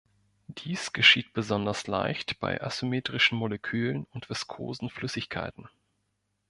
Dies 0.47 0.93
geschieht 0.93 1.31
besonders 1.31 1.85
leicht 1.85 2.39
bei 2.39 2.59
asymmetrischen 2.59 3.37
Molekülen 3.37 4.07
und 4.09 4.31
viskosen 4.31 4.89
Flüssigkeiten. 4.89 5.69